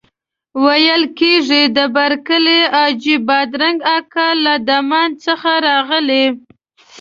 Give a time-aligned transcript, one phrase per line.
[0.63, 6.25] ویل کېږي د برکلي حاجي بادرنګ اکا له دمان څخه راغلی.